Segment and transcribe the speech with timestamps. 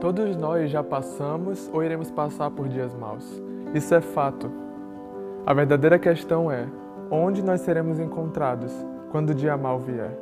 [0.00, 3.42] Todos nós já passamos ou iremos passar por dias maus.
[3.74, 4.48] Isso é fato.
[5.44, 6.68] A verdadeira questão é:
[7.10, 8.72] onde nós seremos encontrados
[9.10, 10.16] quando o dia mau vier?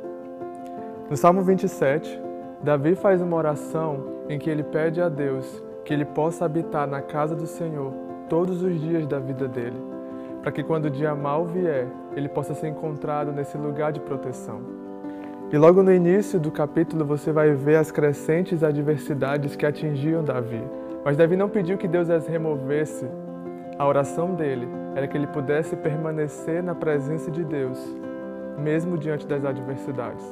[1.07, 2.19] No Salmo 27,
[2.63, 7.01] Davi faz uma oração em que ele pede a Deus que ele possa habitar na
[7.01, 7.93] casa do Senhor
[8.27, 9.79] todos os dias da vida dele,
[10.41, 14.59] para que quando o dia mau vier, ele possa ser encontrado nesse lugar de proteção.
[15.49, 20.61] E logo no início do capítulo você vai ver as crescentes adversidades que atingiam Davi.
[21.05, 23.07] Mas Davi não pediu que Deus as removesse.
[23.79, 27.79] A oração dele era que ele pudesse permanecer na presença de Deus,
[28.57, 30.25] mesmo diante das adversidades.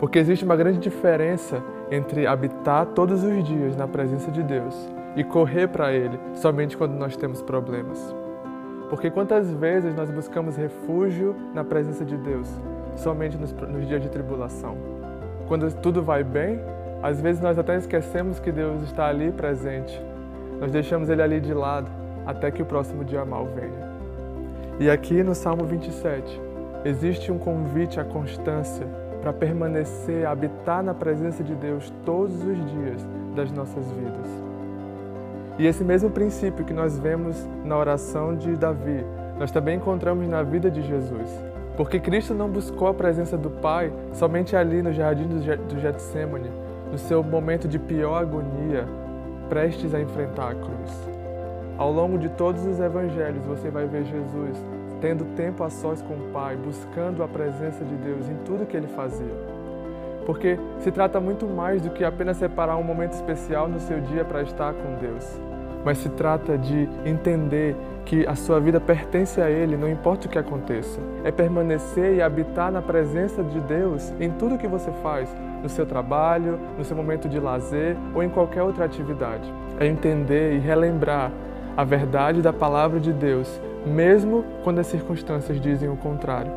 [0.00, 4.74] Porque existe uma grande diferença entre habitar todos os dias na presença de Deus
[5.14, 8.14] e correr para Ele somente quando nós temos problemas.
[8.90, 12.48] Porque quantas vezes nós buscamos refúgio na presença de Deus,
[12.98, 14.76] somente nos, nos dias de tribulação.
[15.46, 16.60] Quando tudo vai bem,
[17.02, 20.00] às vezes nós até esquecemos que Deus está ali presente.
[20.60, 21.88] Nós deixamos Ele ali de lado
[22.26, 23.88] até que o próximo dia mal venha.
[24.80, 26.40] E aqui no Salmo 27,
[26.84, 28.86] existe um convite à constância
[29.20, 34.26] para permanecer, habitar na presença de Deus todos os dias das nossas vidas.
[35.58, 39.04] E esse mesmo princípio que nós vemos na oração de Davi,
[39.38, 41.28] nós também encontramos na vida de Jesus.
[41.78, 46.50] Porque Cristo não buscou a presença do Pai somente ali no jardim do Getsemane,
[46.90, 48.84] no seu momento de pior agonia,
[49.48, 51.08] prestes a enfrentar a cruz.
[51.78, 54.58] Ao longo de todos os evangelhos, você vai ver Jesus
[55.00, 58.76] tendo tempo a sós com o Pai, buscando a presença de Deus em tudo que
[58.76, 59.36] ele fazia.
[60.26, 64.24] Porque se trata muito mais do que apenas separar um momento especial no seu dia
[64.24, 65.47] para estar com Deus
[65.88, 70.30] mas se trata de entender que a sua vida pertence a Ele, não importa o
[70.30, 71.00] que aconteça.
[71.24, 75.86] É permanecer e habitar na presença de Deus em tudo que você faz, no seu
[75.86, 79.50] trabalho, no seu momento de lazer ou em qualquer outra atividade.
[79.80, 81.32] É entender e relembrar
[81.74, 86.52] a verdade da palavra de Deus, mesmo quando as circunstâncias dizem o contrário.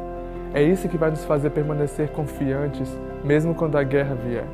[0.54, 4.48] É isso que vai nos fazer permanecer confiantes, mesmo quando a guerra vier.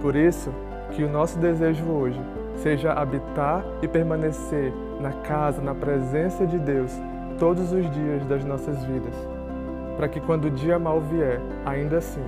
[0.00, 0.50] Por isso,
[0.92, 2.18] que o nosso desejo hoje
[2.56, 6.92] seja habitar e permanecer na casa, na presença de Deus,
[7.38, 9.14] todos os dias das nossas vidas,
[9.96, 12.24] para que quando o dia mal vier, ainda assim,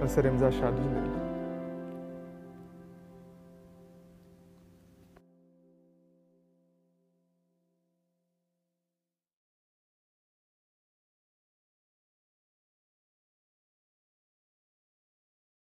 [0.00, 1.27] nós seremos achados nele.